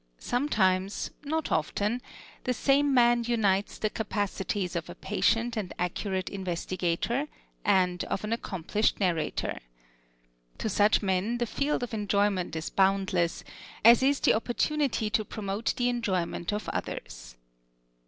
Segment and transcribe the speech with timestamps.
[0.17, 2.01] Sometimes not often
[2.45, 7.27] the same man unites the capacities of a patient and accurate investigator
[7.63, 9.59] and of an accomplished narrator.
[10.57, 13.43] To such men the field of enjoyment is boundless,
[13.85, 17.35] as is the opportunity to promote the enjoyment of others.